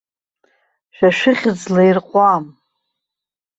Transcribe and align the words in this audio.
Шәа 0.95 1.09
шәыхьӡ 1.17 1.61
лаирҟәуам. 1.73 2.45